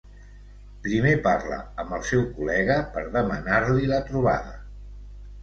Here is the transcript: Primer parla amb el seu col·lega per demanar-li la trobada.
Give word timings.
Primer 0.85 1.11
parla 1.27 1.59
amb 1.83 1.93
el 1.97 2.05
seu 2.13 2.23
col·lega 2.39 2.79
per 2.97 3.05
demanar-li 3.19 3.93
la 3.93 4.01
trobada. 4.11 4.59